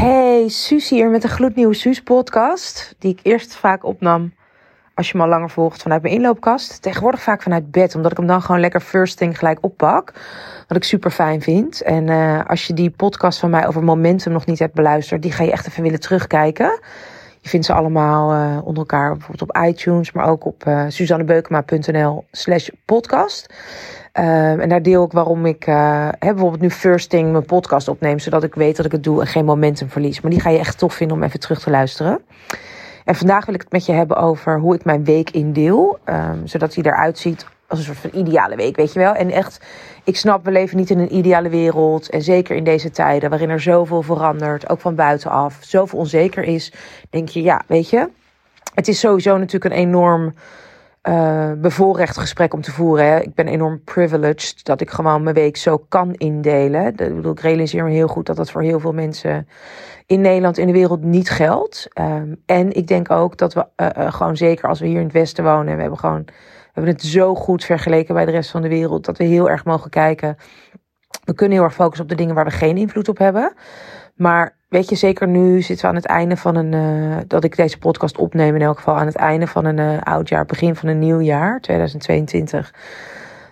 [0.00, 2.94] Hey, Suus hier met de gloednieuwe Suus podcast.
[2.98, 4.34] Die ik eerst vaak opnam,
[4.94, 6.82] als je me al langer volgt, vanuit mijn inloopkast.
[6.82, 10.12] Tegenwoordig vaak vanuit bed, omdat ik hem dan gewoon lekker first thing gelijk oppak.
[10.68, 11.82] Wat ik super fijn vind.
[11.82, 15.32] En uh, als je die podcast van mij over momentum nog niet hebt beluisterd, die
[15.32, 16.80] ga je echt even willen terugkijken.
[17.40, 22.24] Je vindt ze allemaal uh, onder elkaar, bijvoorbeeld op iTunes, maar ook op uh, suzannebeukema.nl
[22.30, 23.54] slash podcast.
[24.14, 28.18] Uh, en daar deel ik waarom ik uh, bijvoorbeeld nu first thing mijn podcast opneem,
[28.18, 30.20] zodat ik weet dat ik het doe en geen momentum verlies.
[30.20, 32.20] Maar die ga je echt tof vinden om even terug te luisteren.
[33.04, 36.46] En vandaag wil ik het met je hebben over hoe ik mijn week indeel, um,
[36.46, 39.14] zodat die eruit ziet als een soort van ideale week, weet je wel.
[39.14, 39.64] En echt,
[40.04, 42.10] ik snap, we leven niet in een ideale wereld.
[42.10, 46.72] En zeker in deze tijden waarin er zoveel verandert, ook van buitenaf, zoveel onzeker is,
[47.10, 48.08] denk je, ja, weet je,
[48.74, 50.34] het is sowieso natuurlijk een enorm
[51.08, 53.22] uh, bevoorrecht gesprek om te voeren.
[53.22, 56.86] Ik ben enorm privileged dat ik gewoon mijn week zo kan indelen.
[56.86, 59.48] Ik, bedoel, ik realiseer me heel goed dat dat voor heel veel mensen
[60.06, 61.88] in Nederland in de wereld niet geldt.
[62.00, 65.04] Um, en ik denk ook dat we uh, uh, gewoon zeker als we hier in
[65.04, 66.24] het Westen wonen, en we hebben gewoon
[66.72, 69.64] hebben het zo goed vergeleken bij de rest van de wereld dat we heel erg
[69.64, 70.36] mogen kijken.
[71.24, 73.52] We kunnen heel erg focussen op de dingen waar we geen invloed op hebben.
[74.14, 76.72] Maar weet je, zeker nu zitten we aan het einde van een.
[76.72, 80.00] Uh, dat ik deze podcast opneem, in elk geval aan het einde van een uh,
[80.02, 82.74] oud jaar, begin van een nieuw jaar, 2022.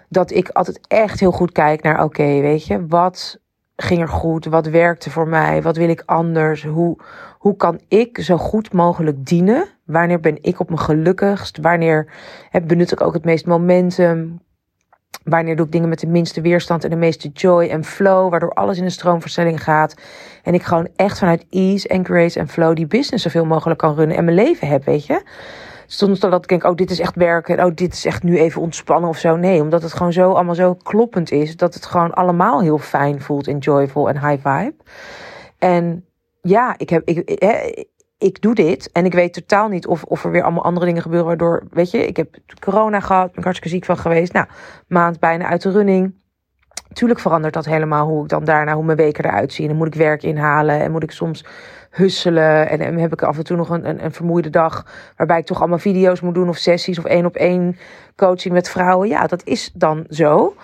[0.08, 3.41] Dat ik altijd echt heel goed kijk naar: oké, weet je, wat
[3.77, 4.44] ging er goed?
[4.44, 5.62] Wat werkte voor mij?
[5.62, 6.64] Wat wil ik anders?
[6.64, 6.96] Hoe,
[7.39, 9.69] hoe kan ik zo goed mogelijk dienen?
[9.89, 11.58] Wanneer ben ik op mijn gelukkigst?
[11.61, 12.12] Wanneer
[12.62, 14.41] benut ik ook het meest momentum?
[15.25, 18.53] Wanneer doe ik dingen met de minste weerstand en de meeste joy en flow, waardoor
[18.53, 19.95] alles in een stroomversnelling gaat.
[20.42, 23.95] En ik gewoon echt vanuit ease en grace en flow die business zoveel mogelijk kan
[23.95, 25.22] runnen en mijn leven heb, weet je.
[25.86, 27.64] Zonder dat ik denk, oh, dit is echt werken.
[27.64, 29.36] Oh, dit is echt nu even ontspannen of zo.
[29.36, 31.56] Nee, omdat het gewoon zo allemaal zo kloppend is.
[31.56, 34.75] Dat het gewoon allemaal heel fijn voelt en joyful en high vibe.
[35.58, 36.05] En
[36.42, 37.02] ja, ik heb.
[37.05, 37.41] Ik,
[38.19, 41.02] ik doe dit en ik weet totaal niet of, of er weer allemaal andere dingen
[41.02, 41.28] gebeuren.
[41.28, 44.33] Waardoor, weet je, ik heb corona gehad, ben ik hartstikke ziek van geweest.
[44.33, 44.46] Nou,
[44.86, 46.14] maand bijna uit de running.
[46.92, 49.70] Tuurlijk verandert dat helemaal hoe ik dan daarna, hoe mijn weken eruit zien.
[49.70, 51.45] En moet ik werk inhalen en moet ik soms
[51.90, 52.68] husselen.
[52.68, 54.86] En, en heb ik af en toe nog een, een, een vermoeide dag
[55.17, 57.77] waarbij ik toch allemaal video's moet doen of sessies of één op één
[58.17, 59.08] coaching met vrouwen.
[59.08, 60.55] Ja, dat is dan zo.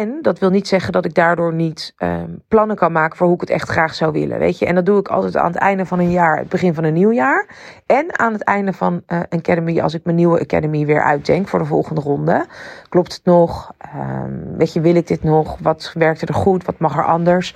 [0.00, 3.34] En dat wil niet zeggen dat ik daardoor niet um, plannen kan maken voor hoe
[3.34, 4.38] ik het echt graag zou willen.
[4.38, 6.74] Weet je, en dat doe ik altijd aan het einde van een jaar, het begin
[6.74, 7.48] van een nieuw jaar.
[7.86, 11.58] En aan het einde van uh, Academy, als ik mijn nieuwe Academy weer uitdenk voor
[11.58, 12.46] de volgende ronde.
[12.88, 13.72] Klopt het nog?
[13.96, 15.58] Um, weet je, wil ik dit nog?
[15.60, 16.64] Wat werkte er goed?
[16.64, 17.54] Wat mag er anders?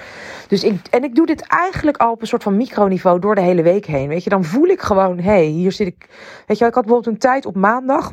[0.48, 3.40] Dus ik, en ik doe dit eigenlijk al op een soort van microniveau door de
[3.40, 4.08] hele week heen.
[4.08, 6.08] Weet je, dan voel ik gewoon, hé, hey, hier zit ik.
[6.46, 8.12] Weet je, ik had bijvoorbeeld een tijd op maandag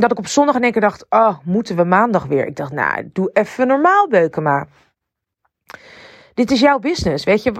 [0.00, 2.46] dat ik op zondag in één keer dacht, oh, moeten we maandag weer?
[2.46, 4.66] Ik dacht, nou, doe even normaal, Beukema.
[6.34, 7.52] Dit is jouw business, weet je.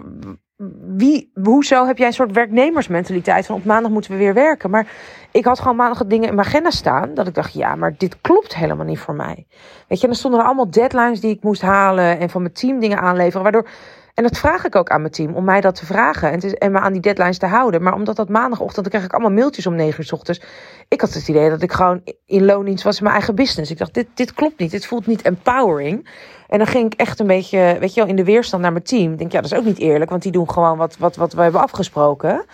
[0.96, 4.70] Wie, hoezo heb jij een soort werknemersmentaliteit van op maandag moeten we weer werken?
[4.70, 4.86] Maar
[5.30, 7.14] ik had gewoon maandag dingen in mijn agenda staan.
[7.14, 9.46] Dat ik dacht, ja, maar dit klopt helemaal niet voor mij.
[9.88, 12.18] Weet je, dan stonden er allemaal deadlines die ik moest halen.
[12.18, 13.42] En van mijn team dingen aanleveren.
[13.42, 13.68] Waardoor
[14.14, 16.72] en dat vraag ik ook aan mijn team, om mij dat te vragen en, en
[16.72, 17.82] me aan die deadlines te houden.
[17.82, 20.42] Maar omdat dat maandagochtend, dan krijg ik allemaal mailtjes om negen uur s ochtends.
[20.88, 23.70] Ik had het idee dat ik gewoon in loondienst was in mijn eigen business.
[23.70, 26.08] Ik dacht, dit, dit klopt niet, dit voelt niet empowering.
[26.48, 28.84] En dan ging ik echt een beetje, weet je wel, in de weerstand naar mijn
[28.84, 29.12] team.
[29.12, 31.32] Ik denk, ja, dat is ook niet eerlijk, want die doen gewoon wat, wat, wat
[31.32, 32.44] we hebben afgesproken.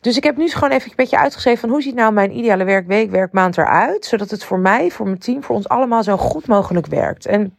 [0.00, 2.64] Dus ik heb nu gewoon even een beetje uitgeschreven van hoe ziet nou mijn ideale
[2.64, 4.04] werkweek, werkmaand eruit.
[4.04, 7.26] Zodat het voor mij, voor mijn team, voor ons allemaal zo goed mogelijk werkt.
[7.26, 7.58] En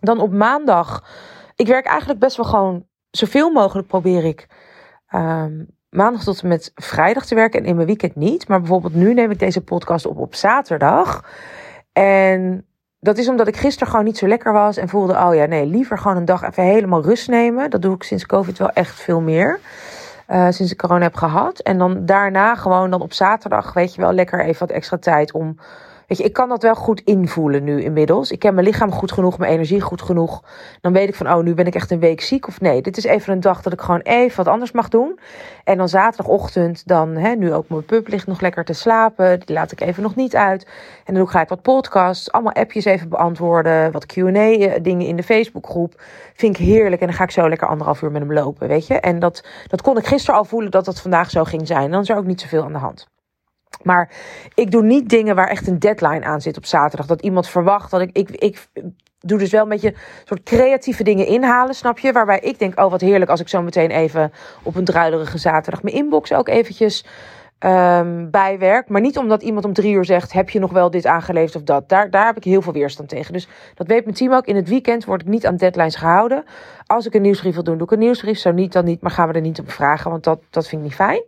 [0.00, 1.04] dan op maandag
[1.56, 4.46] ik werk eigenlijk best wel gewoon zoveel mogelijk probeer ik
[5.14, 8.48] um, maandag tot en met vrijdag te werken en in mijn weekend niet.
[8.48, 11.24] Maar bijvoorbeeld nu neem ik deze podcast op op zaterdag.
[11.92, 12.66] En
[13.00, 15.66] dat is omdat ik gisteren gewoon niet zo lekker was en voelde, oh ja, nee,
[15.66, 17.70] liever gewoon een dag even helemaal rust nemen.
[17.70, 19.60] Dat doe ik sinds COVID wel echt veel meer.
[20.28, 21.58] Uh, sinds ik corona heb gehad.
[21.58, 25.32] En dan daarna gewoon dan op zaterdag, weet je wel, lekker even wat extra tijd
[25.32, 25.58] om
[26.06, 28.30] Weet je, ik kan dat wel goed invoelen nu inmiddels.
[28.30, 30.42] Ik ken mijn lichaam goed genoeg, mijn energie goed genoeg.
[30.80, 32.82] Dan weet ik van, oh, nu ben ik echt een week ziek of nee.
[32.82, 35.18] Dit is even een dag dat ik gewoon even wat anders mag doen.
[35.64, 39.40] En dan zaterdagochtend, dan, hè, nu ook mijn pup ligt nog lekker te slapen.
[39.40, 40.64] Die laat ik even nog niet uit.
[40.64, 40.70] En
[41.04, 43.92] dan doe ik gelijk wat podcasts, allemaal appjes even beantwoorden.
[43.92, 46.02] Wat Q&A dingen in de Facebookgroep.
[46.34, 47.00] Vind ik heerlijk.
[47.00, 49.00] En dan ga ik zo lekker anderhalf uur met hem lopen, weet je.
[49.00, 51.90] En dat, dat kon ik gisteren al voelen dat dat vandaag zo ging zijn.
[51.90, 53.15] Dan is er ook niet zoveel aan de hand.
[53.82, 54.10] Maar
[54.54, 57.06] ik doe niet dingen waar echt een deadline aan zit op zaterdag.
[57.06, 58.10] Dat iemand verwacht dat ik.
[58.12, 58.66] Ik, ik
[59.20, 62.12] doe dus wel een beetje soort creatieve dingen inhalen, snap je?
[62.12, 64.32] Waarbij ik denk, oh wat heerlijk als ik zo meteen even
[64.62, 67.04] op een druilerige zaterdag mijn inbox ook eventjes
[67.58, 68.88] um, bij werk.
[68.88, 71.62] Maar niet omdat iemand om drie uur zegt: heb je nog wel dit aangeleverd of
[71.62, 71.88] dat?
[71.88, 73.32] Daar, daar heb ik heel veel weerstand tegen.
[73.32, 74.46] Dus dat weet mijn team ook.
[74.46, 76.44] In het weekend word ik niet aan deadlines gehouden.
[76.86, 78.38] Als ik een nieuwsbrief wil doen, doe ik een nieuwsbrief.
[78.38, 79.00] Zo niet, dan niet.
[79.00, 81.22] Maar gaan we er niet om vragen, want dat, dat vind ik niet fijn.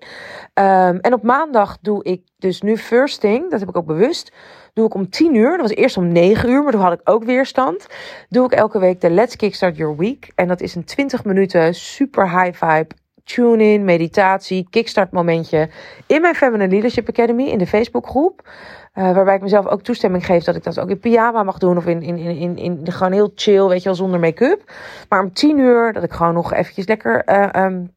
[0.55, 3.51] Um, en op maandag doe ik dus nu first thing.
[3.51, 4.33] Dat heb ik ook bewust
[4.79, 5.51] doe ik om 10 uur.
[5.51, 7.87] Dat was eerst om 9 uur, maar toen had ik ook weerstand.
[8.29, 10.33] Doe ik elke week de Let's Kickstart Your Week.
[10.35, 12.95] En dat is een 20 minuten super high vibe
[13.29, 15.69] tune-in, meditatie, kickstart momentje
[16.07, 18.49] in mijn Feminine Leadership Academy in de Facebookgroep.
[18.95, 21.77] Uh, waarbij ik mezelf ook toestemming geef dat ik dat ook in pyjama mag doen.
[21.77, 24.73] Of in, in, in, in, in gewoon heel chill, weet je wel, zonder make-up.
[25.09, 27.97] Maar om tien uur dat ik gewoon nog eventjes lekker uh, um,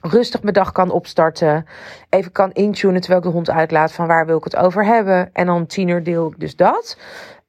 [0.00, 1.66] rustig mijn dag kan opstarten.
[2.08, 5.30] Even kan intunen terwijl ik de hond uitlaat van waar wil ik het over hebben.
[5.32, 6.96] En dan tien uur deel ik dus dat.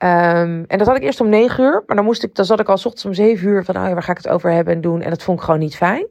[0.04, 1.84] Um, en dat had ik eerst om negen uur.
[1.88, 3.88] Maar dan, moest ik, dan zat ik al s ochtends om zeven uur van, oh
[3.88, 5.02] ja, waar ga ik het over hebben en doen.
[5.02, 6.06] En dat vond ik gewoon niet fijn.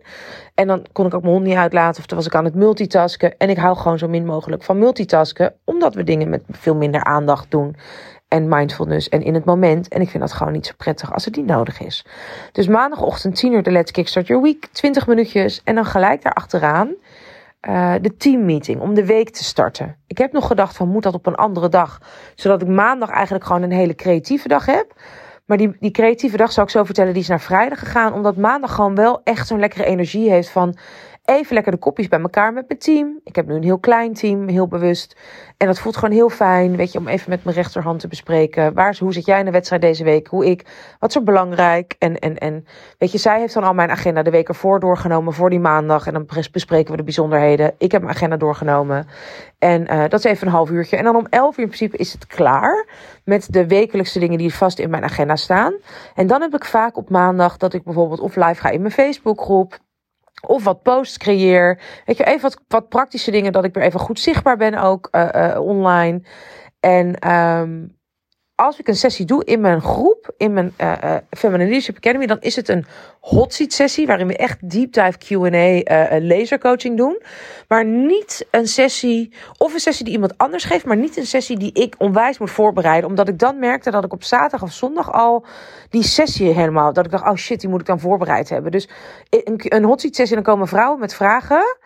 [0.55, 2.01] En dan kon ik ook mijn hond niet uitlaten.
[2.01, 3.37] Of dan was ik aan het multitasken.
[3.39, 5.55] En ik hou gewoon zo min mogelijk van multitasken.
[5.65, 7.77] Omdat we dingen met veel minder aandacht doen.
[8.29, 9.89] En mindfulness en in het moment.
[9.89, 12.07] En ik vind dat gewoon niet zo prettig als het niet nodig is.
[12.53, 14.69] Dus maandagochtend 10 uur de Let's Kickstart Your Week.
[14.73, 15.61] 20 minuutjes.
[15.65, 16.95] En dan gelijk daar achteraan
[17.69, 19.97] uh, de teammeeting om de week te starten.
[20.07, 21.99] Ik heb nog gedacht van moet dat op een andere dag.
[22.35, 24.95] Zodat ik maandag eigenlijk gewoon een hele creatieve dag heb.
[25.47, 28.13] Maar die, die creatieve dag zou ik zo vertellen, die is naar vrijdag gegaan.
[28.13, 30.77] Omdat maandag gewoon wel echt zo'n lekkere energie heeft van
[31.31, 33.21] even lekker de kopjes bij elkaar met mijn team.
[33.25, 35.17] Ik heb nu een heel klein team, heel bewust.
[35.57, 38.75] En dat voelt gewoon heel fijn, weet je, om even met mijn rechterhand te bespreken.
[38.75, 40.27] Waar, hoe zit jij in de wedstrijd deze week?
[40.27, 40.67] Hoe ik?
[40.99, 41.95] Wat is er belangrijk?
[41.99, 42.67] En, en, en
[42.99, 46.07] weet je, zij heeft dan al mijn agenda de week ervoor doorgenomen voor die maandag.
[46.07, 47.75] En dan bespreken we de bijzonderheden.
[47.79, 49.07] Ik heb mijn agenda doorgenomen.
[49.59, 50.97] En uh, dat is even een half uurtje.
[50.97, 52.87] En dan om elf uur in principe is het klaar
[53.25, 55.75] met de wekelijkse dingen die vast in mijn agenda staan.
[56.15, 58.93] En dan heb ik vaak op maandag dat ik bijvoorbeeld of live ga in mijn
[58.93, 59.79] Facebookgroep.
[60.47, 61.81] Of wat posts creëer.
[62.05, 65.09] Weet je, even wat, wat praktische dingen dat ik weer even goed zichtbaar ben ook
[65.13, 66.23] uh, uh, online.
[66.81, 67.99] En um,
[68.61, 72.41] als ik een sessie doe in mijn groep, in mijn uh, Feminine Leadership Academy, dan
[72.41, 72.87] is het een
[73.21, 77.23] hot seat sessie waarin we echt deep dive Q&A uh, lasercoaching doen.
[77.69, 81.59] Maar niet een sessie, of een sessie die iemand anders geeft, maar niet een sessie
[81.59, 83.09] die ik onwijs moet voorbereiden.
[83.09, 85.45] Omdat ik dan merkte dat ik op zaterdag of zondag al
[85.89, 88.71] die sessie helemaal, dat ik dacht, oh shit, die moet ik dan voorbereid hebben.
[88.71, 88.89] Dus
[89.31, 91.77] een, een hot seat sessie, dan komen vrouwen met vragen.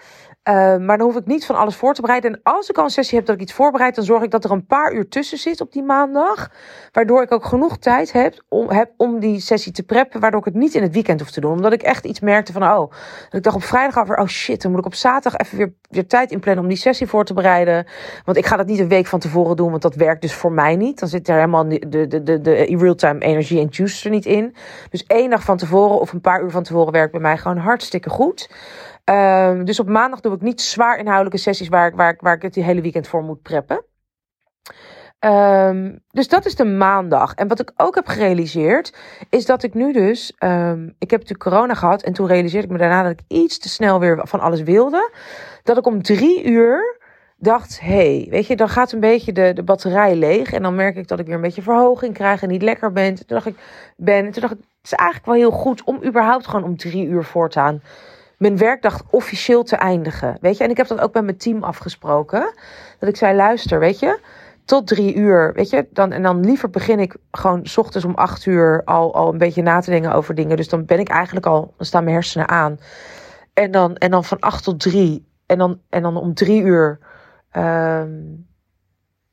[0.49, 2.33] Uh, maar dan hoef ik niet van alles voor te bereiden.
[2.33, 4.45] En als ik al een sessie heb dat ik iets voorbereid, dan zorg ik dat
[4.45, 6.51] er een paar uur tussen zit op die maandag.
[6.93, 10.21] Waardoor ik ook genoeg tijd heb om, om die sessie te preppen.
[10.21, 11.53] Waardoor ik het niet in het weekend hoef te doen.
[11.53, 14.63] Omdat ik echt iets merkte van, oh, dat ik dacht op vrijdag over, oh shit,
[14.63, 17.35] dan moet ik op zaterdag even weer, weer tijd inplannen om die sessie voor te
[17.35, 17.87] bereiden.
[18.25, 20.53] Want ik ga dat niet een week van tevoren doen, want dat werkt dus voor
[20.53, 20.99] mij niet.
[20.99, 24.55] Dan zit er helemaal de, de, de, de real-time energie en juice er niet in.
[24.91, 27.57] Dus één dag van tevoren of een paar uur van tevoren werkt bij mij gewoon
[27.59, 28.49] hartstikke goed.
[29.11, 32.35] Um, dus op maandag doe ik niet zwaar inhoudelijke sessies waar ik, waar, ik, waar
[32.35, 33.85] ik het die hele weekend voor moet preppen.
[35.21, 37.35] Um, dus dat is de maandag.
[37.35, 38.97] En wat ik ook heb gerealiseerd,
[39.31, 40.33] is dat ik nu dus.
[40.39, 42.03] Um, ik heb natuurlijk corona gehad.
[42.03, 45.11] En toen realiseerde ik me daarna dat ik iets te snel weer van alles wilde.
[45.63, 47.01] Dat ik om drie uur
[47.37, 50.53] dacht: hey, weet je, dan gaat een beetje de, de batterij leeg.
[50.53, 53.15] En dan merk ik dat ik weer een beetje verhoging krijg en niet lekker ben.
[53.15, 53.57] Toen dacht ik:
[53.97, 54.31] ben.
[54.31, 57.25] Toen dacht ik: het is eigenlijk wel heel goed om überhaupt gewoon om drie uur
[57.25, 57.83] voortaan
[58.39, 60.37] mijn werkdag officieel te eindigen.
[60.41, 62.55] Weet je, en ik heb dat ook met mijn team afgesproken.
[62.99, 64.19] Dat ik zei: luister, weet je,
[64.65, 65.53] tot drie uur.
[65.53, 69.15] Weet je, dan, en dan liever begin ik gewoon s ochtends om acht uur al,
[69.15, 70.57] al een beetje na te denken over dingen.
[70.57, 72.79] Dus dan ben ik eigenlijk al, dan staan mijn hersenen aan.
[73.53, 75.33] En dan, en dan van acht tot drie.
[75.47, 76.99] En dan, en dan om drie uur.
[77.57, 78.47] Um,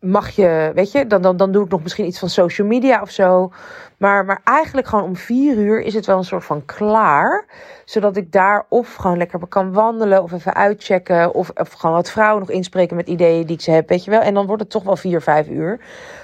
[0.02, 3.02] mag je, weet je, dan, dan, dan doe ik nog misschien iets van social media
[3.02, 3.52] of zo.
[3.98, 7.46] Maar, maar eigenlijk gewoon om vier uur is het wel een soort van klaar.
[7.86, 11.34] Zodat ik daar of gewoon lekker kan wandelen of even uitchecken.
[11.34, 14.12] Of, of gewoon wat vrouwen nog inspreken met ideeën die ik ze heb, weet je
[14.12, 14.22] wel.
[14.22, 15.80] En dan wordt het toch wel vier, vijf uur.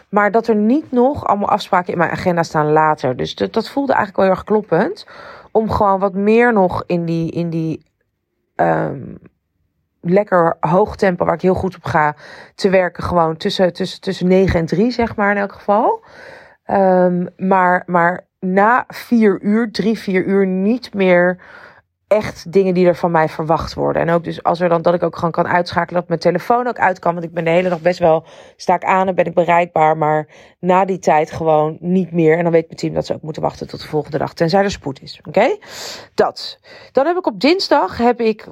[0.10, 3.15] Maar dat er niet nog allemaal afspraken in mijn agenda staan later.
[3.15, 5.07] Dus dat, dat voelde eigenlijk wel heel erg kloppend.
[5.51, 7.86] Om gewoon wat meer nog in die, in die
[8.55, 9.17] um,
[10.10, 12.16] lekker hoog tempo, waar ik heel goed op ga,
[12.56, 13.04] te werken.
[13.04, 16.04] Gewoon tussen, tussen, tussen 9 en 3, zeg maar in elk geval.
[16.68, 21.40] Um, maar, maar na vier uur, drie, vier uur, niet meer
[22.08, 24.02] echt dingen die er van mij verwacht worden.
[24.02, 26.68] En ook dus als er dan dat ik ook gewoon kan uitschakelen dat mijn telefoon
[26.68, 27.14] ook uit kan.
[27.14, 29.98] Want ik ben de hele dag best wel, sta ik aan en ben ik bereikbaar.
[29.98, 30.28] Maar
[30.60, 32.38] na die tijd gewoon niet meer.
[32.38, 34.34] En dan weet mijn team dat ze ook moeten wachten tot de volgende dag.
[34.34, 35.22] Tenzij er spoed is.
[35.28, 35.58] Oké?
[36.14, 36.60] Dat.
[36.92, 38.48] Dan heb ik op dinsdag heb ik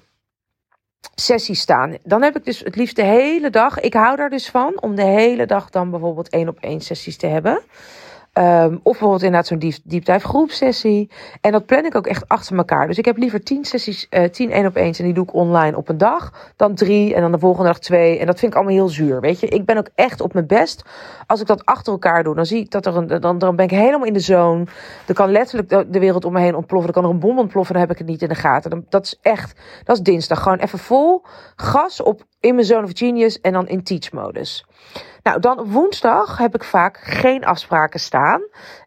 [1.15, 1.97] sessies staan.
[2.03, 3.79] Dan heb ik dus het liefst de hele dag.
[3.79, 7.17] Ik hou daar dus van om de hele dag dan bijvoorbeeld één op één sessies
[7.17, 7.61] te hebben.
[8.37, 11.11] Um, of bijvoorbeeld inderdaad zo'n deep, dive groepsessie.
[11.41, 12.87] En dat plan ik ook echt achter elkaar.
[12.87, 14.99] Dus ik heb liever tien sessies, uh, tien één op eens.
[14.99, 16.51] En die doe ik online op een dag.
[16.55, 18.19] Dan drie en dan de volgende dag twee.
[18.19, 19.21] En dat vind ik allemaal heel zuur.
[19.21, 20.83] Weet je, ik ben ook echt op mijn best.
[21.27, 23.21] Als ik dat achter elkaar doe, dan zie ik dat er een.
[23.21, 24.63] Dan, dan ben ik helemaal in de zone.
[25.07, 26.89] Er kan letterlijk de, wereld om me heen ontploffen.
[26.89, 27.73] Er kan er een bom ontploffen.
[27.73, 28.69] Dan heb ik het niet in de gaten.
[28.69, 29.59] Dan, dat is echt.
[29.83, 30.41] Dat is dinsdag.
[30.41, 31.21] Gewoon even vol
[31.55, 33.41] gas op in mijn zone of genius.
[33.41, 34.65] En dan in teach modus.
[35.25, 38.41] Nou, dan woensdag heb ik vaak geen afspraken staan.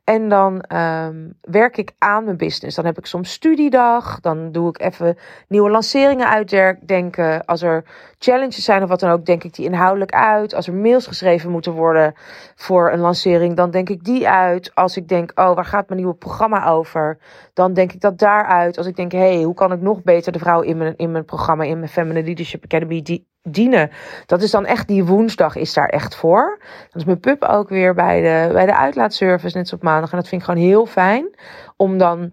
[0.09, 2.77] En dan um, werk ik aan mijn business.
[2.77, 4.21] Dan heb ik soms studiedag.
[4.21, 7.45] Dan doe ik even nieuwe lanceringen uitdenken.
[7.45, 7.85] Als er
[8.19, 10.55] challenges zijn of wat dan ook, denk ik die inhoudelijk uit.
[10.55, 12.15] Als er mails geschreven moeten worden
[12.55, 14.75] voor een lancering, dan denk ik die uit.
[14.75, 17.19] Als ik denk, oh, waar gaat mijn nieuwe programma over?
[17.55, 18.79] Dan denk ik dat daaruit.
[18.79, 21.25] Als ik denk, hey, hoe kan ik nog beter de vrouw in mijn, in mijn
[21.25, 23.91] programma, in mijn Feminine Leadership Academy, die, dienen.
[24.27, 26.59] Dat is dan echt die woensdag is daar echt voor.
[26.61, 29.98] Dan is mijn pup ook weer bij de, bij de uitlaatservice net op maandag.
[30.03, 31.37] En dat vind ik gewoon heel fijn.
[31.77, 32.33] Om dan,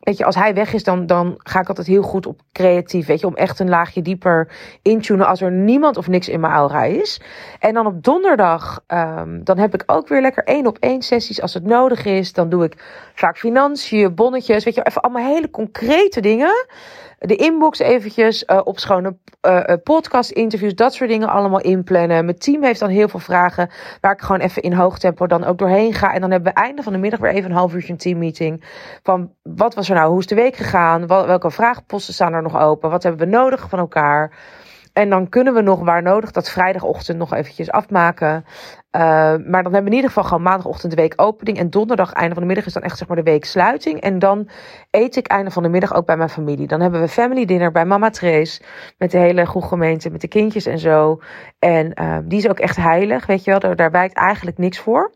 [0.00, 3.06] weet je, als hij weg is, dan, dan ga ik altijd heel goed op creatief.
[3.06, 6.52] Weet je, om echt een laagje dieper intunen als er niemand of niks in mijn
[6.52, 7.20] aura is.
[7.58, 11.42] En dan op donderdag, um, dan heb ik ook weer lekker één op één sessies
[11.42, 12.32] als het nodig is.
[12.32, 12.74] Dan doe ik
[13.14, 16.66] vaak financiën, bonnetjes, weet je, even allemaal hele concrete dingen
[17.18, 22.24] de inbox eventjes uh, op schone uh, podcast interviews, dat soort dingen allemaal inplannen.
[22.24, 23.70] Mijn team heeft dan heel veel vragen
[24.00, 26.14] waar ik gewoon even in hoog tempo dan ook doorheen ga.
[26.14, 28.64] En dan hebben we einde van de middag weer even een half uurtje een teammeeting.
[29.02, 31.06] Van wat was er nou, hoe is de week gegaan?
[31.06, 32.90] welke vraagposten staan er nog open?
[32.90, 34.32] Wat hebben we nodig van elkaar?
[34.96, 38.44] En dan kunnen we nog waar nodig dat vrijdagochtend nog eventjes afmaken.
[38.96, 39.00] Uh,
[39.46, 41.58] maar dan hebben we in ieder geval gewoon maandagochtend de week opening.
[41.58, 44.00] En donderdag, einde van de middag, is dan echt zeg maar de week sluiting.
[44.00, 44.48] En dan
[44.90, 46.66] eet ik einde van de middag ook bij mijn familie.
[46.66, 48.62] Dan hebben we family dinner bij mama Trace.
[48.98, 51.20] Met de hele goede gemeente, met de kindjes en zo.
[51.58, 53.60] En uh, die is ook echt heilig, weet je wel.
[53.60, 55.12] Daar, daar wijkt eigenlijk niks voor.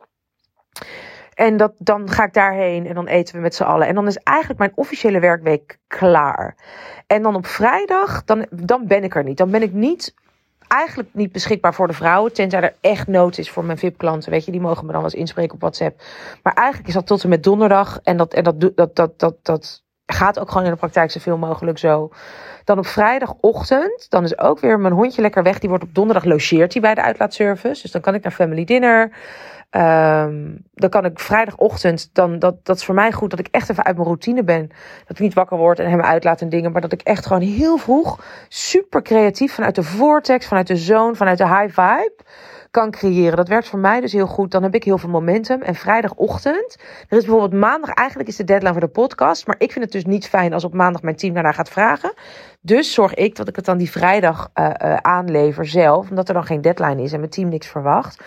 [1.41, 3.87] En dat, dan ga ik daarheen en dan eten we met z'n allen.
[3.87, 6.57] En dan is eigenlijk mijn officiële werkweek klaar.
[7.07, 9.37] En dan op vrijdag, dan, dan ben ik er niet.
[9.37, 10.15] Dan ben ik niet,
[10.69, 12.33] eigenlijk niet beschikbaar voor de vrouwen.
[12.33, 14.31] Tenzij er echt nood is voor mijn VIP-klanten.
[14.31, 16.03] Weet je, die mogen me dan wel eens inspreken op WhatsApp.
[16.43, 18.01] Maar eigenlijk is dat tot en met donderdag.
[18.03, 21.39] En dat, en dat, dat, dat, dat, dat gaat ook gewoon in de praktijk zoveel
[21.39, 22.11] mogelijk zo.
[22.65, 25.59] Dan op vrijdagochtend, dan is ook weer mijn hondje lekker weg.
[25.59, 27.83] Die wordt op donderdag logeert hij bij de uitlaatservice.
[27.83, 29.13] Dus dan kan ik naar family dinner.
[29.77, 33.71] Um, dan kan ik vrijdagochtend, dan, dat, dat is voor mij goed dat ik echt
[33.71, 34.69] even uit mijn routine ben.
[35.07, 36.73] Dat ik niet wakker word en hem uitlaat en dingen.
[36.73, 41.15] Maar dat ik echt gewoon heel vroeg, super creatief vanuit de vortex, vanuit de zone,
[41.15, 42.15] vanuit de high vibe
[42.71, 43.37] kan creëren.
[43.37, 44.51] Dat werkt voor mij dus heel goed.
[44.51, 45.63] Dan heb ik heel veel momentum.
[45.63, 46.77] En vrijdagochtend,
[47.09, 49.47] er is bijvoorbeeld maandag, eigenlijk is de deadline voor de podcast.
[49.47, 52.13] Maar ik vind het dus niet fijn als op maandag mijn team daarna gaat vragen.
[52.61, 56.11] Dus zorg ik dat ik het dan die vrijdag uh, uh, aanlever zelf.
[56.11, 58.23] Omdat er dan geen deadline is en mijn team niks verwacht.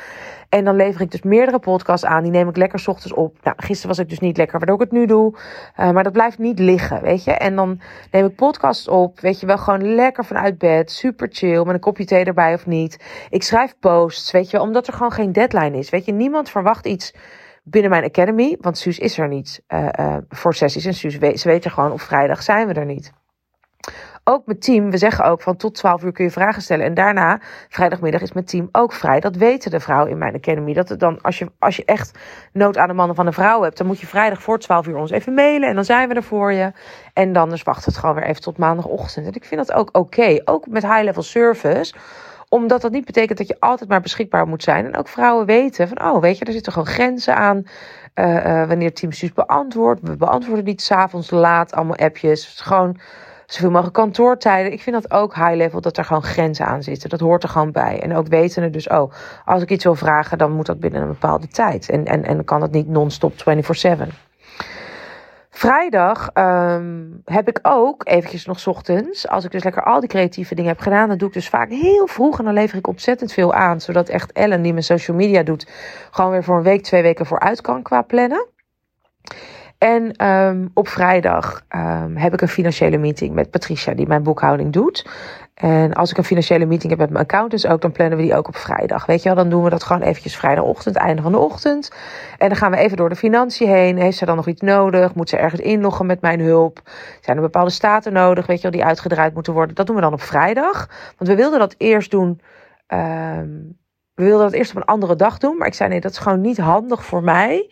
[0.54, 2.24] En dan lever ik dus meerdere podcasts aan.
[2.24, 3.38] Die neem ik lekker ochtends op.
[3.44, 5.34] Nou, gisteren was ik dus niet lekker, waardoor ik het nu doe.
[5.80, 7.32] Uh, maar dat blijft niet liggen, weet je.
[7.32, 7.82] En dan
[8.12, 9.20] neem ik podcasts op.
[9.20, 10.92] Weet je wel, gewoon lekker vanuit bed.
[10.92, 11.64] Super chill.
[11.64, 13.00] Met een kopje thee erbij of niet.
[13.30, 14.60] Ik schrijf posts, weet je.
[14.60, 15.90] Omdat er gewoon geen deadline is.
[15.90, 17.14] Weet je, niemand verwacht iets
[17.64, 18.58] binnen mijn academy.
[18.62, 20.86] Want Suus is er niet uh, uh, voor sessies.
[20.86, 23.12] En Suus weet, ze weten gewoon op vrijdag zijn we er niet
[24.24, 26.86] ook mijn team, we zeggen ook van tot 12 uur kun je vragen stellen.
[26.86, 27.40] En daarna,
[27.70, 29.20] vrijdagmiddag, is mijn team ook vrij.
[29.20, 30.74] Dat weten de vrouwen in mijn academy.
[30.74, 32.20] Dat het dan, als je, als je echt
[32.54, 34.96] nood aan de mannen van een vrouw hebt, dan moet je vrijdag voor 12 uur
[34.96, 35.70] ons even mailen.
[35.70, 36.72] En dan zijn we er voor je.
[37.14, 39.28] En dan dus wacht het gewoon weer even tot maandagochtend.
[39.28, 40.42] En ik vind dat ook oké.
[40.46, 41.94] Ook met high-level service
[42.50, 44.86] omdat dat niet betekent dat je altijd maar beschikbaar moet zijn.
[44.86, 47.64] En ook vrouwen weten van, oh, weet je, er zitten gewoon grenzen aan.
[48.16, 50.02] Uh, uh, wanneer Team Suus beantwoordt.
[50.04, 52.62] We beantwoorden niet s'avonds laat allemaal appjes.
[52.62, 52.98] Gewoon
[53.46, 54.72] zoveel mogelijk kantoortijden.
[54.72, 57.10] Ik vind dat ook high level, dat er gewoon grenzen aan zitten.
[57.10, 58.00] Dat hoort er gewoon bij.
[58.02, 59.12] En ook weten dus, oh,
[59.46, 61.90] als ik iets wil vragen, dan moet dat binnen een bepaalde tijd.
[61.90, 64.08] En, en, en kan het niet non-stop 24-7.
[65.56, 70.56] Vrijdag um, heb ik ook eventjes nog ochtends, als ik dus lekker al die creatieve
[70.56, 73.34] dingen heb gedaan, dan doe ik dus vaak heel vroeg en dan lever ik ontzettend
[73.34, 75.68] veel aan, zodat echt Ellen, die mijn social media doet,
[76.12, 78.46] gewoon weer voor een week, twee weken vooruit kan qua plannen.
[79.84, 84.74] En um, op vrijdag um, heb ik een financiële meeting met Patricia, die mijn boekhouding
[84.74, 85.08] doet.
[85.54, 88.36] En als ik een financiële meeting heb met mijn accountants ook, dan plannen we die
[88.36, 89.06] ook op vrijdag.
[89.06, 91.92] Weet je wel, dan doen we dat gewoon eventjes vrijdagochtend, einde van de ochtend.
[92.38, 93.98] En dan gaan we even door de financiën heen.
[93.98, 95.16] Heeft ze dan nog iets nodig?
[95.16, 96.82] Moet ze ergens inloggen met mijn hulp?
[97.22, 99.76] Zijn er bepaalde staten nodig, weet je wel, die uitgedraaid moeten worden?
[99.76, 100.90] Dat doen we dan op vrijdag.
[101.18, 102.42] Want we wilden dat eerst doen.
[102.88, 103.78] Um,
[104.14, 105.58] we wilden dat eerst op een andere dag doen.
[105.58, 107.70] Maar ik zei nee, dat is gewoon niet handig voor mij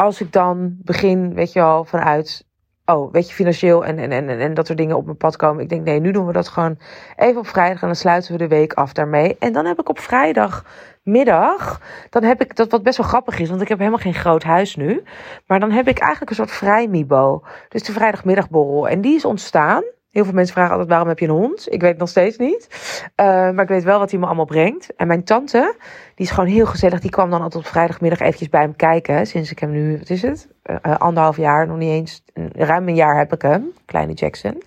[0.00, 2.46] als ik dan begin, weet je wel, vanuit
[2.84, 5.62] oh, weet je, financieel en, en, en, en dat soort dingen op mijn pad komen.
[5.62, 6.78] Ik denk, nee, nu doen we dat gewoon
[7.16, 9.36] even op vrijdag en dan sluiten we de week af daarmee.
[9.38, 13.48] En dan heb ik op vrijdagmiddag, dan heb ik dat wat best wel grappig is,
[13.48, 15.02] want ik heb helemaal geen groot huis nu.
[15.46, 17.42] Maar dan heb ik eigenlijk een soort vrijmibo.
[17.68, 18.88] Dus de vrijdagmiddagborrel.
[18.88, 19.82] En die is ontstaan.
[20.10, 21.72] Heel veel mensen vragen altijd waarom heb je een hond?
[21.72, 22.68] Ik weet het nog steeds niet.
[23.16, 24.96] Uh, maar ik weet wel wat hij me allemaal brengt.
[24.96, 25.74] En mijn tante,
[26.14, 27.00] die is gewoon heel gezellig.
[27.00, 29.26] Die kwam dan altijd op vrijdagmiddag eventjes bij hem kijken.
[29.26, 30.48] Sinds ik hem nu, wat is het?
[30.66, 32.24] Uh, anderhalf jaar, nog niet eens.
[32.52, 33.72] Ruim een jaar heb ik hem.
[33.84, 34.62] Kleine Jackson.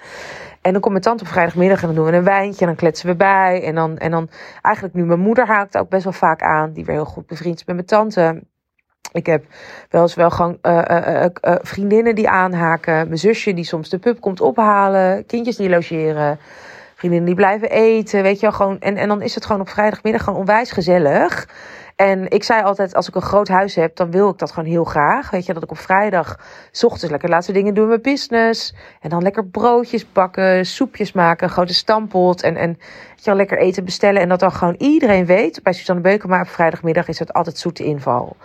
[0.62, 2.76] En dan komt mijn tante op vrijdagmiddag en dan doen we een wijntje en dan
[2.76, 3.64] kletsen we bij.
[3.64, 4.30] En dan, en dan
[4.62, 6.74] eigenlijk nu mijn moeder haakt ook best wel vaak aan.
[6.74, 8.42] Die weer heel goed bevriend is met mijn tante.
[9.12, 9.44] Ik heb
[9.90, 12.94] wel eens wel gewoon uh, uh, uh, vriendinnen die aanhaken.
[13.08, 15.26] Mijn zusje die soms de pub komt ophalen.
[15.26, 16.40] Kindjes die logeren.
[16.96, 18.24] Vriendinnen die blijven eten.
[18.24, 18.80] Weet je wel, gewoon.
[18.80, 21.48] En, en dan is het gewoon op vrijdagmiddag gewoon onwijs gezellig.
[22.02, 24.70] En ik zei altijd, als ik een groot huis heb, dan wil ik dat gewoon
[24.70, 25.30] heel graag.
[25.30, 26.40] Weet je, dat ik op vrijdag,
[27.00, 28.74] lekker laatste dingen doen met business.
[29.02, 32.42] En dan lekker broodjes bakken, soepjes maken, grote stampot.
[32.42, 32.78] En, en
[33.10, 34.22] weet je, lekker eten bestellen.
[34.22, 35.64] En dat dan gewoon iedereen weet.
[35.64, 38.36] Bij Suzanne Beukema op vrijdagmiddag is het altijd zoete inval.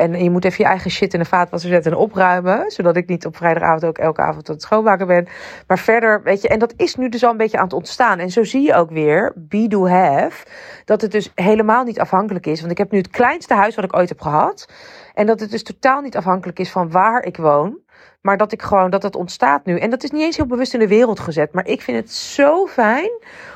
[0.00, 2.70] En je moet even je eigen shit in de vaatwasser zetten en opruimen.
[2.70, 5.28] Zodat ik niet op vrijdagavond ook elke avond aan het schoonmaken ben.
[5.66, 8.18] Maar verder, weet je, en dat is nu dus al een beetje aan het ontstaan.
[8.18, 10.46] En zo zie je ook weer, be do have,
[10.84, 12.60] dat het dus helemaal niet afhankelijk is.
[12.60, 14.68] Want ik heb nu het kleinste huis wat ik ooit heb gehad.
[15.14, 17.78] En dat het dus totaal niet afhankelijk is van waar ik woon.
[18.20, 19.78] Maar dat ik gewoon, dat het ontstaat nu.
[19.78, 21.52] En dat is niet eens heel bewust in de wereld gezet.
[21.52, 23.10] Maar ik vind het zo fijn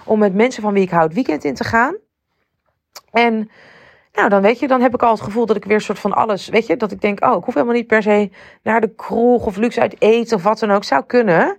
[0.05, 1.97] om met mensen van wie ik houd weekend in te gaan.
[3.11, 3.51] En
[4.15, 5.99] nou, dan weet je, dan heb ik al het gevoel dat ik weer een soort
[5.99, 8.31] van alles, weet je, dat ik denk, oh, ik hoef helemaal niet per se
[8.63, 10.85] naar de kroeg of luxe uit eten of wat dan ook.
[10.85, 11.57] Zou kunnen.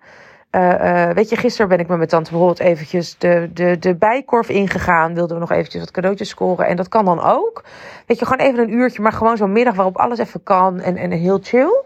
[0.52, 3.96] Uh, uh, weet je, gisteren ben ik met mijn tante bijvoorbeeld eventjes de, de, de
[3.96, 5.14] bijkorf ingegaan.
[5.14, 6.68] Wilden we nog eventjes wat cadeautjes scoren.
[6.68, 7.64] En dat kan dan ook.
[8.06, 10.98] Weet je, gewoon even een uurtje, maar gewoon zo'n middag waarop alles even kan en,
[10.98, 11.84] en heel chill.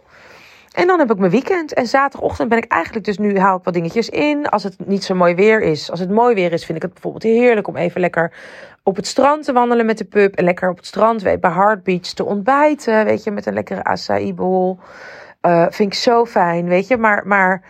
[0.74, 1.74] En dan heb ik mijn weekend.
[1.74, 4.50] En zaterdagochtend ben ik eigenlijk dus nu haal ik wat dingetjes in.
[4.50, 5.92] Als het niet zo mooi weer is.
[5.92, 8.34] Als het mooi weer is, vind ik het bijvoorbeeld heerlijk om even lekker
[8.84, 10.36] op het strand te wandelen met de pup.
[10.36, 13.06] En lekker op het strand, weet, bij Hard Beach te ontbijten.
[13.06, 14.78] Weet je, met een lekkere acai bowl.
[15.42, 16.98] Uh, vind ik zo fijn, weet je.
[16.98, 17.64] Maar, maar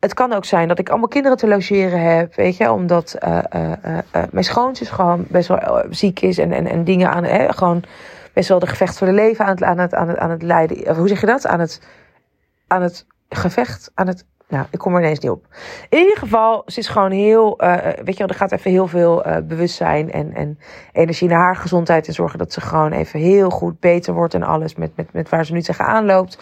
[0.00, 2.34] het kan ook zijn dat ik allemaal kinderen te logeren heb.
[2.34, 6.38] Weet je, omdat uh, uh, mijn schoonzus gewoon best wel ziek is.
[6.38, 7.82] En, en, en dingen aan, gewoon
[8.32, 10.42] best wel de gevecht voor de leven aan het, aan het, aan het, aan het
[10.42, 10.96] leiden.
[10.96, 11.46] Hoe zeg je dat?
[11.46, 11.80] Aan het
[12.66, 14.24] aan het gevecht, aan het.
[14.48, 15.46] Nou, ik kom er ineens niet op.
[15.88, 17.64] In ieder geval, ze is gewoon heel.
[17.64, 20.58] Uh, weet je wel, er gaat even heel veel uh, bewustzijn en, en
[20.92, 22.06] energie naar haar gezondheid.
[22.06, 25.28] En zorgen dat ze gewoon even heel goed beter wordt en alles met, met, met
[25.28, 26.38] waar ze nu tegenaan loopt.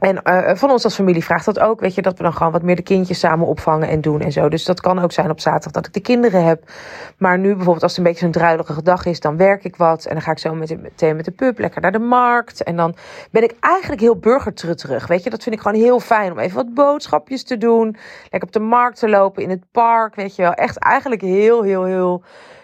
[0.00, 1.80] En uh, van ons als familie vraagt dat ook.
[1.80, 4.32] Weet je, dat we dan gewoon wat meer de kindjes samen opvangen en doen en
[4.32, 4.48] zo.
[4.48, 6.70] Dus dat kan ook zijn op zaterdag dat ik de kinderen heb.
[7.18, 10.04] Maar nu bijvoorbeeld als het een beetje zo'n druilige dag is, dan werk ik wat.
[10.04, 12.62] En dan ga ik zo met, meteen met de pup lekker naar de markt.
[12.62, 12.94] En dan
[13.30, 15.06] ben ik eigenlijk heel burgertrutterig.
[15.06, 17.96] Weet je, dat vind ik gewoon heel fijn om even wat boodschapjes te doen.
[18.22, 20.14] Lekker op de markt te lopen, in het park.
[20.14, 22.22] Weet je wel, echt eigenlijk heel, heel, heel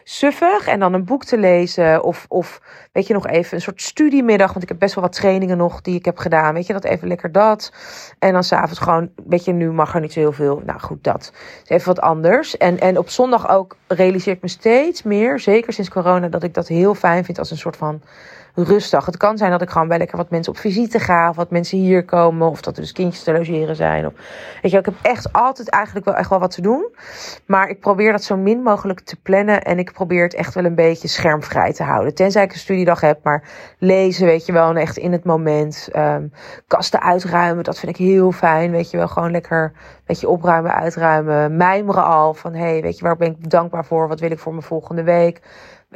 [0.08, 2.02] suffig en dan een boek te lezen.
[2.02, 2.60] Of, of
[2.92, 4.52] weet je nog even een soort studiemiddag.
[4.52, 6.54] Want ik heb best wel wat trainingen nog die ik heb gedaan.
[6.54, 7.72] Weet je dat even lekker dat.
[8.18, 10.62] En dan s'avonds gewoon, weet je, nu mag er niet zo heel veel.
[10.66, 11.32] Nou goed, dat.
[11.62, 12.56] is even wat anders.
[12.56, 16.54] En, en op zondag ook realiseer ik me steeds meer, zeker sinds corona, dat ik
[16.54, 18.02] dat heel fijn vind als een soort van
[18.56, 19.06] rustig.
[19.06, 21.28] Het kan zijn dat ik gewoon bij lekker wat mensen op visite ga.
[21.28, 22.50] Of wat mensen hier komen.
[22.50, 24.06] Of dat er dus kindjes te logeren zijn.
[24.06, 24.12] Of,
[24.62, 26.88] weet je, ik heb echt altijd eigenlijk wel echt wel wat te doen.
[27.46, 29.62] Maar ik probeer dat zo min mogelijk te plannen.
[29.62, 32.14] En ik probeer het echt wel een beetje schermvrij te houden.
[32.14, 33.18] Tenzij ik een studiedag heb.
[33.22, 33.42] Maar
[33.78, 34.70] lezen, weet je wel.
[34.70, 35.88] En echt in het moment.
[35.96, 36.32] Um,
[36.66, 38.70] kasten uitruimen, dat vind ik heel fijn.
[38.70, 41.56] Weet je wel, gewoon lekker een beetje opruimen, uitruimen.
[41.56, 44.08] Mijmeren al van, hé, hey, weet je, waar ben ik dankbaar voor?
[44.08, 45.40] Wat wil ik voor mijn volgende week?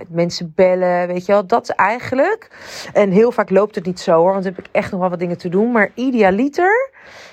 [0.01, 2.51] Met mensen bellen, weet je wel, dat eigenlijk.
[2.93, 5.11] En heel vaak loopt het niet zo hoor, want dan heb ik echt nog wel
[5.11, 5.73] wat dingen te doen.
[5.73, 6.91] Maar idealiter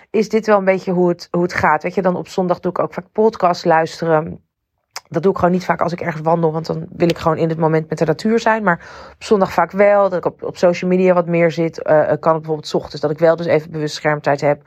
[0.10, 1.84] is dit wel een beetje hoe het, hoe het gaat.
[1.84, 4.47] Weet je, dan op zondag doe ik ook vaak podcast luisteren.
[5.10, 7.38] Dat doe ik gewoon niet vaak als ik ergens wandel, want dan wil ik gewoon
[7.38, 8.64] in het moment met de natuur zijn.
[8.64, 8.80] Maar
[9.14, 11.78] op zondag vaak wel, dat ik op, op social media wat meer zit.
[11.78, 14.62] Uh, kan het bijvoorbeeld ochtends, dat ik wel dus even bewust schermtijd heb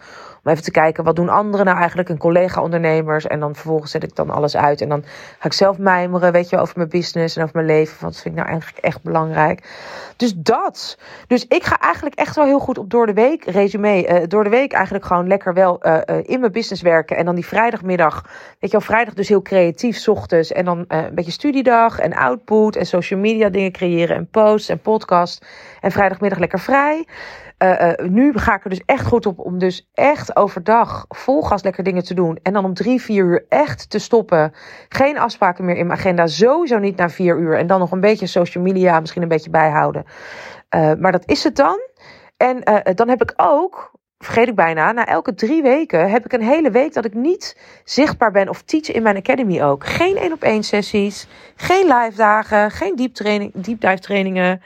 [0.44, 3.26] om even te kijken, wat doen anderen nou eigenlijk, een collega-ondernemers.
[3.26, 4.80] En dan vervolgens zet ik dan alles uit.
[4.80, 5.04] En dan
[5.38, 7.96] ga ik zelf mijmeren, weet je, over mijn business en over mijn leven.
[8.00, 9.68] Dat vind ik nou eigenlijk echt belangrijk.
[10.16, 10.98] Dus dat.
[11.26, 14.44] Dus ik ga eigenlijk echt wel heel goed op door de week, resume, uh, door
[14.44, 15.82] de week eigenlijk gewoon lekker wel
[16.22, 17.16] in mijn business werken.
[17.16, 18.24] En dan die vrijdagmiddag,
[18.58, 20.08] weet je wel, vrijdag dus heel creatief, s.
[20.32, 24.80] En dan een beetje studiedag en output en social media dingen creëren en posts en
[24.80, 25.46] podcast.
[25.80, 27.06] En vrijdagmiddag lekker vrij.
[27.62, 31.42] Uh, uh, nu ga ik er dus echt goed op om dus echt overdag vol
[31.42, 32.38] gas lekker dingen te doen.
[32.42, 34.52] En dan om drie, vier uur echt te stoppen.
[34.88, 36.26] Geen afspraken meer in mijn agenda.
[36.26, 37.58] Sowieso niet na vier uur.
[37.58, 40.04] En dan nog een beetje social media misschien een beetje bijhouden.
[40.98, 41.78] Maar dat is het dan.
[42.36, 43.92] En dan heb ik ook
[44.24, 47.56] vergeet ik bijna, na elke drie weken heb ik een hele week dat ik niet
[47.84, 49.86] zichtbaar ben of teach in mijn academy ook.
[49.86, 53.52] Geen één op één sessies, geen live dagen, geen deep, training,
[54.00, 54.62] trainingen.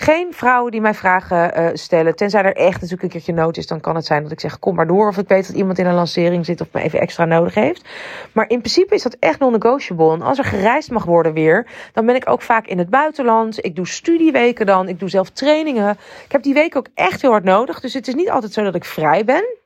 [0.00, 2.16] Geen vrouwen die mij vragen uh, stellen.
[2.16, 4.58] Tenzij er echt natuurlijk een keertje nood is, dan kan het zijn dat ik zeg
[4.58, 5.08] kom maar door.
[5.08, 7.88] Of ik weet dat iemand in een lancering zit of me even extra nodig heeft.
[8.32, 10.12] Maar in principe is dat echt non-negotiable.
[10.12, 13.64] En als er gereisd mag worden weer, dan ben ik ook vaak in het buitenland.
[13.64, 15.96] Ik doe studieweken dan, ik doe zelf trainingen.
[16.24, 17.80] Ik heb die weken ook echt heel hard nodig.
[17.80, 19.56] Dus het is niet altijd zo dat ik vrij ben.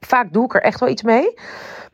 [0.00, 1.34] Vaak doe ik er echt wel iets mee.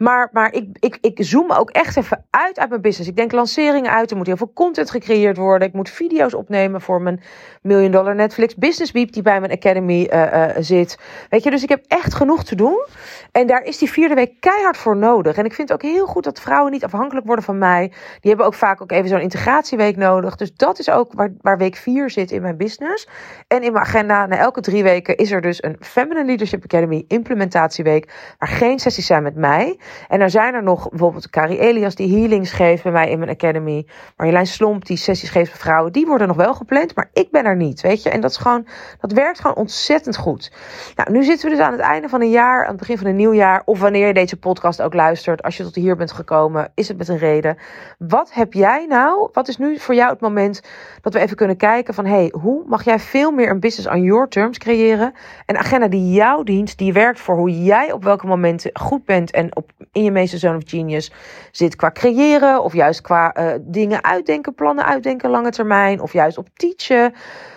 [0.02, 3.10] Maar, maar ik, ik, ik zoom ook echt even uit uit mijn business.
[3.10, 4.10] Ik denk lanceringen uit.
[4.10, 5.68] Er moet heel veel content gecreëerd worden.
[5.68, 7.22] Ik moet video's opnemen voor mijn
[7.62, 10.98] Million Dollar Netflix Business Week die bij mijn Academy uh, uh, zit.
[11.28, 12.84] Weet je, dus ik heb echt genoeg te doen.
[13.32, 15.36] En daar is die vierde week keihard voor nodig.
[15.36, 17.88] En ik vind ook heel goed dat vrouwen niet afhankelijk worden van mij.
[18.20, 20.36] Die hebben ook vaak ook even zo'n integratieweek nodig.
[20.36, 23.08] Dus dat is ook waar, waar week vier zit in mijn business.
[23.48, 27.04] En in mijn agenda, na elke drie weken, is er dus een Feminine Leadership Academy
[27.08, 28.34] implementatieweek.
[28.38, 29.78] Waar geen sessies zijn met mij.
[30.08, 33.30] En dan zijn er nog bijvoorbeeld Carrie Elias die healings geeft bij mij in mijn
[33.30, 33.86] academy.
[34.16, 35.92] Marjolein Slomp die sessies geeft voor vrouwen.
[35.92, 38.10] Die worden nog wel gepland, maar ik ben er niet, weet je.
[38.10, 38.66] En dat, is gewoon,
[39.00, 40.52] dat werkt gewoon ontzettend goed.
[40.96, 43.06] Nou, nu zitten we dus aan het einde van een jaar, aan het begin van
[43.06, 43.62] een nieuw jaar.
[43.64, 45.42] Of wanneer je deze podcast ook luistert.
[45.42, 47.56] Als je tot hier bent gekomen, is het met een reden.
[47.98, 50.62] Wat heb jij nou, wat is nu voor jou het moment
[51.00, 52.06] dat we even kunnen kijken van...
[52.06, 55.12] hey, hoe mag jij veel meer een business on your terms creëren?
[55.46, 59.30] Een agenda die jou dient, die werkt voor hoe jij op welke momenten goed bent
[59.30, 61.12] en op in je meeste zone of genius
[61.50, 66.38] zit qua creëren of juist qua uh, dingen uitdenken, plannen uitdenken, lange termijn of juist
[66.38, 67.14] op teachen,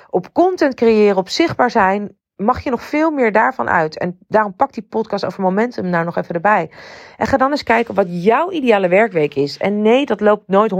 [0.09, 3.98] op content creëren, op zichtbaar zijn mag je nog veel meer daarvan uit.
[3.98, 6.72] En daarom pak die podcast over momentum nou nog even erbij.
[7.17, 9.58] En ga dan eens kijken wat jouw ideale werkweek is.
[9.58, 10.72] En nee, dat loopt nooit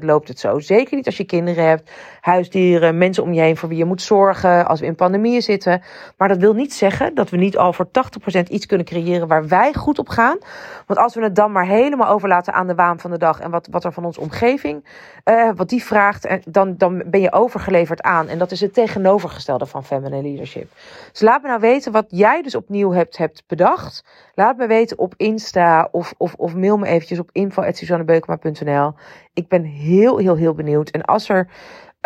[0.00, 0.58] 100% loopt het zo.
[0.58, 4.02] Zeker niet als je kinderen hebt, huisdieren, mensen om je heen voor wie je moet
[4.02, 5.82] zorgen, als we in pandemieën zitten.
[6.16, 9.48] Maar dat wil niet zeggen dat we niet al voor 80% iets kunnen creëren waar
[9.48, 10.38] wij goed op gaan.
[10.86, 13.50] Want als we het dan maar helemaal overlaten aan de waan van de dag en
[13.50, 14.84] wat, wat er van onze omgeving,
[15.24, 18.28] uh, wat die vraagt, dan, dan ben je overgeleverd aan.
[18.28, 20.70] En dat is het tegenovergestelde van feminine leadership.
[21.12, 24.04] Dus laat me nou weten wat jij dus opnieuw hebt, hebt bedacht.
[24.34, 28.94] Laat me weten op Insta of, of, of mail me eventjes op info.suzannebeukema.nl.
[29.34, 30.90] Ik ben heel, heel, heel benieuwd.
[30.90, 31.48] En als er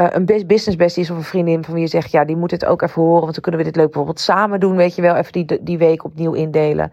[0.01, 2.51] uh, een business bestie is of een vriendin van wie je zegt, ja, die moet
[2.51, 5.03] het ook even horen, want dan kunnen we dit leuk bijvoorbeeld samen doen, weet je
[5.03, 6.93] wel, even die, die week opnieuw indelen.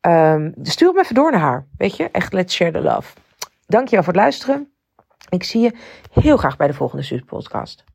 [0.00, 3.16] Um, stuur hem even door naar haar, weet je, echt let's share the love.
[3.66, 4.70] Dankjewel voor het luisteren.
[5.28, 5.72] Ik zie je
[6.20, 7.84] heel graag bij de volgende Suus podcast.